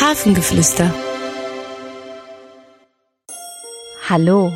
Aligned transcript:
Hafengeflüster. 0.00 0.92
Hallo, 4.08 4.52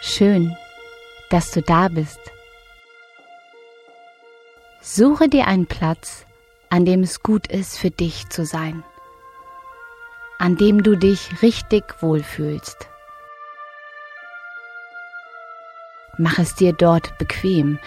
schön, 0.00 0.56
dass 1.28 1.50
du 1.50 1.62
da 1.62 1.88
bist. 1.88 2.20
Suche 4.80 5.28
dir 5.28 5.46
einen 5.46 5.66
Platz, 5.66 6.26
an 6.68 6.84
dem 6.84 7.02
es 7.02 7.22
gut 7.22 7.46
ist 7.46 7.78
für 7.78 7.90
dich 7.90 8.28
zu 8.28 8.44
sein, 8.44 8.82
an 10.38 10.56
dem 10.56 10.82
du 10.82 10.96
dich 10.96 11.42
richtig 11.42 11.84
wohlfühlst. 12.00 12.88
Mach 16.18 16.38
es 16.38 16.54
dir 16.54 16.72
dort 16.72 17.16
bequem, 17.18 17.78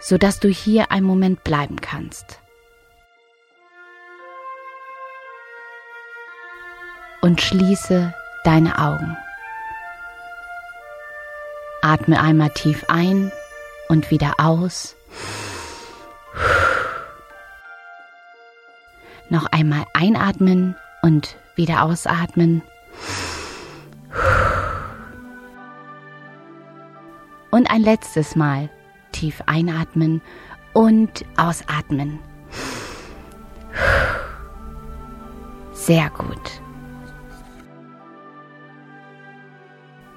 sodass 0.00 0.40
du 0.40 0.48
hier 0.48 0.90
einen 0.90 1.06
Moment 1.06 1.44
bleiben 1.44 1.80
kannst. 1.80 2.40
Und 7.20 7.42
schließe 7.42 8.14
deine 8.44 8.78
Augen. 8.78 9.16
Atme 11.82 12.20
einmal 12.20 12.50
tief 12.50 12.84
ein 12.88 13.30
und 13.88 14.10
wieder 14.10 14.34
aus. 14.38 14.96
Noch 19.28 19.46
einmal 19.46 19.84
einatmen 19.92 20.76
und 21.02 21.36
wieder 21.56 21.82
ausatmen. 21.82 22.62
Und 27.50 27.70
ein 27.70 27.82
letztes 27.82 28.34
Mal 28.34 28.70
tief 29.12 29.42
einatmen 29.46 30.20
und 30.72 31.24
ausatmen. 31.36 32.18
Sehr 35.72 36.10
gut. 36.10 36.62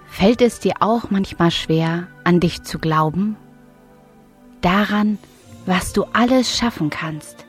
Fällt 0.08 0.42
es 0.42 0.60
dir 0.60 0.76
auch 0.80 1.10
manchmal 1.10 1.52
schwer, 1.52 2.08
an 2.24 2.40
dich 2.40 2.64
zu 2.64 2.78
glauben? 2.78 3.36
Daran, 4.62 5.18
was 5.66 5.92
du 5.94 6.06
alles 6.14 6.56
schaffen 6.56 6.90
kannst? 6.90 7.46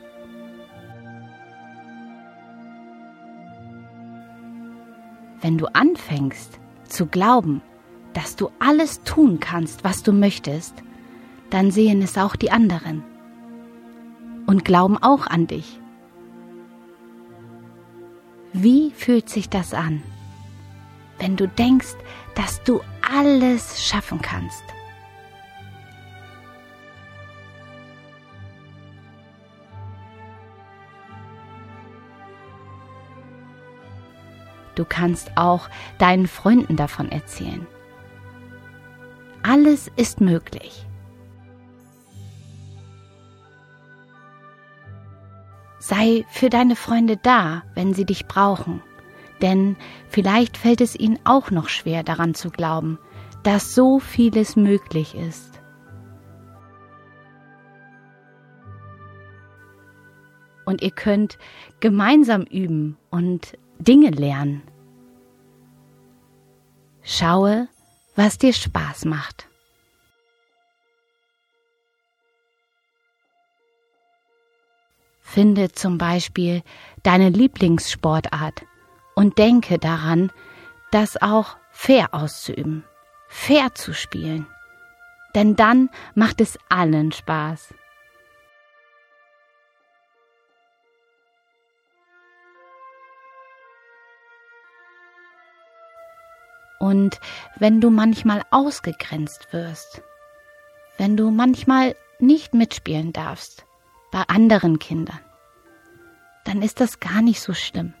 Wenn 5.41 5.57
du 5.57 5.67
anfängst 5.67 6.59
zu 6.87 7.05
glauben, 7.05 7.61
dass 8.13 8.35
du 8.35 8.49
alles 8.59 9.03
tun 9.03 9.39
kannst, 9.39 9.83
was 9.83 10.01
du 10.01 10.11
möchtest, 10.11 10.73
dann 11.55 11.71
sehen 11.71 12.01
es 12.01 12.17
auch 12.17 12.35
die 12.35 12.51
anderen 12.51 13.03
und 14.45 14.65
glauben 14.65 14.97
auch 14.97 15.25
an 15.25 15.47
dich. 15.47 15.79
Wie 18.53 18.91
fühlt 18.91 19.29
sich 19.29 19.49
das 19.49 19.73
an? 19.73 20.03
wenn 21.19 21.35
du 21.35 21.47
denkst, 21.47 21.95
dass 22.35 22.63
du 22.63 22.81
alles 23.01 23.85
schaffen 23.85 24.21
kannst. 24.21 24.63
Du 34.75 34.83
kannst 34.83 35.31
auch 35.37 35.69
deinen 35.99 36.27
Freunden 36.27 36.75
davon 36.75 37.09
erzählen. 37.09 37.65
Alles 39.41 39.89
ist 39.95 40.19
möglich. 40.19 40.85
Sei 45.87 46.25
für 46.29 46.49
deine 46.49 46.75
Freunde 46.75 47.17
da, 47.17 47.63
wenn 47.75 47.93
sie 47.93 48.05
dich 48.05 48.25
brauchen 48.25 48.81
denn 49.41 49.75
vielleicht 50.09 50.57
fällt 50.57 50.81
es 50.81 50.95
ihnen 50.95 51.19
auch 51.23 51.51
noch 51.51 51.69
schwer 51.69 52.03
daran 52.03 52.33
zu 52.33 52.49
glauben, 52.49 52.99
dass 53.43 53.75
so 53.75 53.99
vieles 53.99 54.55
möglich 54.55 55.15
ist. 55.15 55.51
Und 60.65 60.81
ihr 60.81 60.91
könnt 60.91 61.37
gemeinsam 61.79 62.41
üben 62.41 62.97
und 63.11 63.55
Dinge 63.77 64.09
lernen. 64.09 64.63
Schaue, 67.03 67.67
was 68.15 68.39
dir 68.39 68.53
Spaß 68.53 69.05
macht. 69.05 69.47
Finde 75.27 75.71
zum 75.71 75.97
Beispiel 75.97 76.61
deine 77.01 77.29
Lieblingssportart 77.29 78.63
und 79.15 79.39
denke 79.39 79.79
daran, 79.79 80.31
das 80.91 81.19
auch 81.19 81.57
fair 81.71 82.13
auszuüben, 82.13 82.85
fair 83.27 83.73
zu 83.73 83.93
spielen. 83.93 84.45
Denn 85.33 85.55
dann 85.55 85.89
macht 86.13 86.39
es 86.39 86.57
allen 86.69 87.11
Spaß. 87.11 87.73
Und 96.79 97.19
wenn 97.57 97.81
du 97.81 97.89
manchmal 97.89 98.43
ausgegrenzt 98.51 99.51
wirst, 99.51 100.03
wenn 100.97 101.17
du 101.17 101.31
manchmal 101.31 101.95
nicht 102.19 102.53
mitspielen 102.53 103.11
darfst 103.11 103.64
bei 104.15 104.23
anderen 104.29 104.79
Kindern, 104.79 105.19
dann 106.45 106.61
ist 106.61 106.79
das 106.79 107.01
gar 107.01 107.21
nicht 107.21 107.41
so 107.41 107.53
schlimm. 107.53 107.93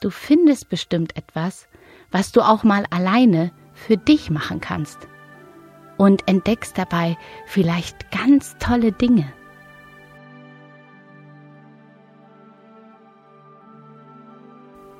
Du 0.00 0.10
findest 0.10 0.68
bestimmt 0.68 1.16
etwas, 1.16 1.66
was 2.12 2.30
du 2.30 2.40
auch 2.40 2.62
mal 2.62 2.86
alleine 2.90 3.50
für 3.74 3.96
dich 3.96 4.30
machen 4.30 4.60
kannst 4.60 5.08
und 5.96 6.28
entdeckst 6.28 6.78
dabei 6.78 7.18
vielleicht 7.46 8.12
ganz 8.12 8.56
tolle 8.60 8.92
Dinge. 8.92 9.32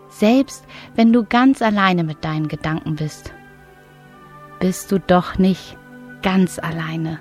Selbst 0.08 0.64
wenn 0.97 1.12
du 1.12 1.22
ganz 1.22 1.62
alleine 1.62 2.03
mit 2.03 2.24
deinen 2.24 2.48
Gedanken 2.48 2.97
bist, 2.97 3.32
bist 4.58 4.91
du 4.91 4.98
doch 4.98 5.38
nicht 5.38 5.78
ganz 6.22 6.58
alleine. 6.58 7.20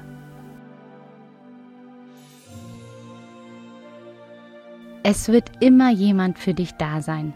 Es 5.07 5.29
wird 5.29 5.51
immer 5.59 5.91
jemand 5.91 6.39
für 6.39 6.55
dich 6.55 6.71
da 6.79 6.99
sein. 6.99 7.35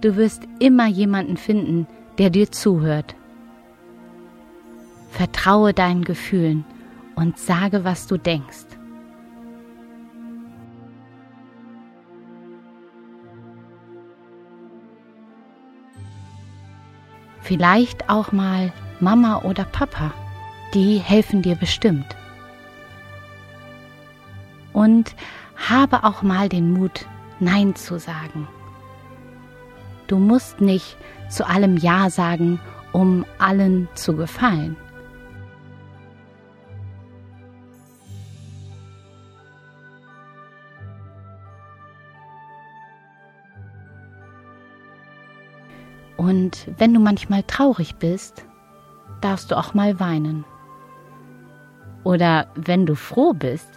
Du 0.00 0.16
wirst 0.16 0.44
immer 0.60 0.86
jemanden 0.86 1.36
finden, 1.36 1.86
der 2.16 2.30
dir 2.30 2.50
zuhört. 2.50 3.14
Vertraue 5.10 5.74
deinen 5.74 6.04
Gefühlen 6.04 6.64
und 7.16 7.38
sage, 7.38 7.84
was 7.84 8.06
du 8.06 8.16
denkst. 8.16 8.64
Vielleicht 17.42 18.08
auch 18.08 18.32
mal 18.32 18.72
Mama 19.00 19.42
oder 19.42 19.64
Papa, 19.64 20.14
die 20.72 20.96
helfen 20.96 21.42
dir 21.42 21.56
bestimmt. 21.56 22.16
Und 24.72 25.14
habe 25.58 26.04
auch 26.04 26.22
mal 26.22 26.48
den 26.48 26.72
Mut, 26.72 27.06
Nein 27.40 27.74
zu 27.74 27.98
sagen. 27.98 28.48
Du 30.06 30.18
musst 30.18 30.60
nicht 30.60 30.96
zu 31.28 31.46
allem 31.46 31.76
Ja 31.76 32.10
sagen, 32.10 32.60
um 32.92 33.24
allen 33.38 33.88
zu 33.94 34.16
gefallen. 34.16 34.76
Und 46.16 46.66
wenn 46.76 46.92
du 46.92 46.98
manchmal 46.98 47.44
traurig 47.44 47.96
bist, 47.96 48.44
darfst 49.20 49.50
du 49.50 49.56
auch 49.56 49.74
mal 49.74 50.00
weinen. 50.00 50.44
Oder 52.02 52.48
wenn 52.54 52.86
du 52.86 52.96
froh 52.96 53.34
bist, 53.34 53.68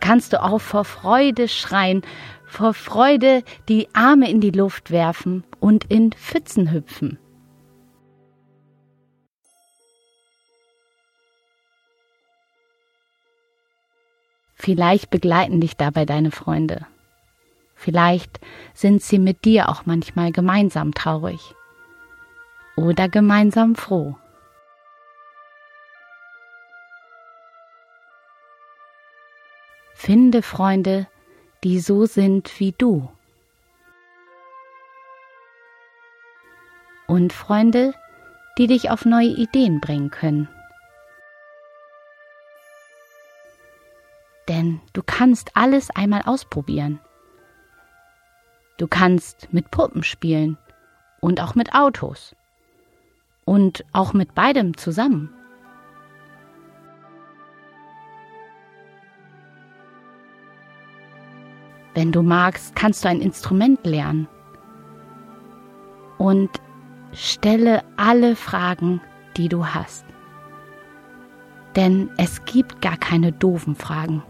kannst 0.00 0.32
du 0.32 0.42
auch 0.42 0.60
vor 0.60 0.84
Freude 0.84 1.48
schreien, 1.48 2.02
vor 2.46 2.74
Freude 2.74 3.42
die 3.68 3.88
Arme 3.94 4.30
in 4.30 4.40
die 4.40 4.50
Luft 4.50 4.90
werfen 4.90 5.44
und 5.60 5.84
in 5.84 6.12
Pfützen 6.12 6.72
hüpfen. 6.72 7.18
Vielleicht 14.54 15.10
begleiten 15.10 15.60
dich 15.60 15.76
dabei 15.76 16.06
deine 16.06 16.30
Freunde. 16.30 16.86
Vielleicht 17.74 18.40
sind 18.74 19.02
sie 19.02 19.18
mit 19.18 19.44
dir 19.44 19.68
auch 19.68 19.84
manchmal 19.84 20.32
gemeinsam 20.32 20.92
traurig 20.92 21.54
oder 22.74 23.08
gemeinsam 23.08 23.76
froh. 23.76 24.16
Finde 30.06 30.40
Freunde, 30.42 31.08
die 31.64 31.80
so 31.80 32.06
sind 32.06 32.60
wie 32.60 32.70
du. 32.70 33.10
Und 37.08 37.32
Freunde, 37.32 37.92
die 38.56 38.68
dich 38.68 38.88
auf 38.90 39.04
neue 39.04 39.30
Ideen 39.30 39.80
bringen 39.80 40.12
können. 40.12 40.48
Denn 44.46 44.80
du 44.92 45.02
kannst 45.04 45.56
alles 45.56 45.90
einmal 45.90 46.22
ausprobieren. 46.24 47.00
Du 48.76 48.86
kannst 48.86 49.52
mit 49.52 49.72
Puppen 49.72 50.04
spielen 50.04 50.56
und 51.20 51.40
auch 51.40 51.56
mit 51.56 51.74
Autos 51.74 52.36
und 53.44 53.84
auch 53.92 54.12
mit 54.12 54.36
beidem 54.36 54.76
zusammen. 54.76 55.34
Wenn 61.96 62.12
du 62.12 62.22
magst, 62.22 62.76
kannst 62.76 63.04
du 63.04 63.08
ein 63.08 63.22
Instrument 63.22 63.86
lernen. 63.86 64.28
Und 66.18 66.50
stelle 67.14 67.82
alle 67.96 68.36
Fragen, 68.36 69.00
die 69.38 69.48
du 69.48 69.64
hast. 69.64 70.04
Denn 71.74 72.10
es 72.18 72.44
gibt 72.44 72.82
gar 72.82 72.98
keine 72.98 73.32
doofen 73.32 73.76
Fragen. 73.76 74.22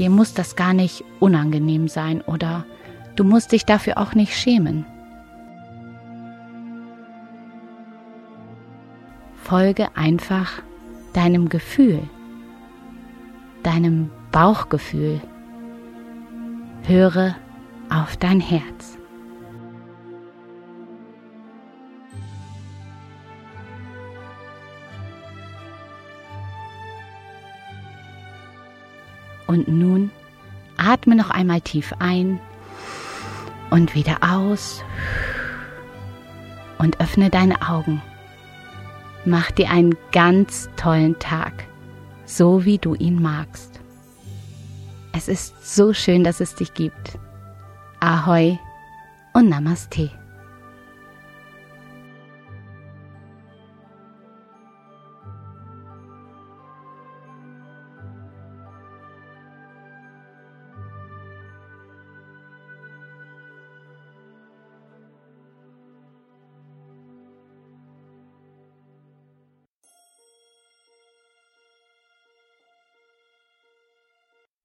Dir 0.00 0.10
muss 0.10 0.34
das 0.34 0.56
gar 0.56 0.74
nicht 0.74 1.04
unangenehm 1.20 1.86
sein 1.86 2.20
oder 2.20 2.66
du 3.14 3.22
musst 3.22 3.52
dich 3.52 3.64
dafür 3.64 3.96
auch 3.96 4.14
nicht 4.16 4.36
schämen. 4.36 4.84
Folge 9.36 9.86
einfach 9.96 10.62
deinem 11.12 11.48
Gefühl, 11.48 12.02
deinem 13.62 14.10
Bauchgefühl. 14.32 15.20
Höre 16.86 17.34
auf 17.88 18.18
dein 18.18 18.40
Herz. 18.40 18.98
Und 29.46 29.66
nun 29.68 30.10
atme 30.76 31.16
noch 31.16 31.30
einmal 31.30 31.62
tief 31.62 31.94
ein 32.00 32.38
und 33.70 33.94
wieder 33.94 34.18
aus 34.20 34.84
und 36.76 37.00
öffne 37.00 37.30
deine 37.30 37.66
Augen. 37.66 38.02
Mach 39.24 39.50
dir 39.50 39.70
einen 39.70 39.96
ganz 40.12 40.68
tollen 40.76 41.18
Tag, 41.18 41.64
so 42.26 42.66
wie 42.66 42.76
du 42.76 42.94
ihn 42.94 43.22
magst. 43.22 43.73
Es 45.16 45.28
ist 45.28 45.76
so 45.76 45.92
schön, 45.92 46.24
dass 46.24 46.40
es 46.40 46.56
dich 46.56 46.74
gibt. 46.74 47.18
Ahoi 48.00 48.58
und 49.32 49.48
Namaste. 49.48 50.10